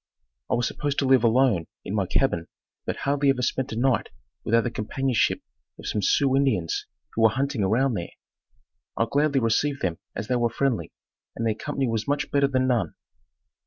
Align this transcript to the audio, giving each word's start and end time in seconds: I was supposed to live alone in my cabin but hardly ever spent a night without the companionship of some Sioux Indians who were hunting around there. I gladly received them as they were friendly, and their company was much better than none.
I 0.49 0.55
was 0.55 0.67
supposed 0.67 0.97
to 0.97 1.05
live 1.05 1.23
alone 1.23 1.67
in 1.85 1.93
my 1.93 2.07
cabin 2.07 2.47
but 2.87 2.95
hardly 2.95 3.29
ever 3.29 3.43
spent 3.43 3.71
a 3.71 3.75
night 3.75 4.09
without 4.43 4.63
the 4.63 4.71
companionship 4.71 5.43
of 5.77 5.85
some 5.85 6.01
Sioux 6.01 6.35
Indians 6.35 6.87
who 7.13 7.21
were 7.21 7.29
hunting 7.29 7.61
around 7.61 7.93
there. 7.93 8.09
I 8.97 9.05
gladly 9.05 9.39
received 9.39 9.83
them 9.83 9.99
as 10.15 10.27
they 10.27 10.37
were 10.37 10.49
friendly, 10.49 10.91
and 11.35 11.45
their 11.45 11.53
company 11.53 11.87
was 11.87 12.07
much 12.07 12.31
better 12.31 12.47
than 12.47 12.65
none. 12.65 12.95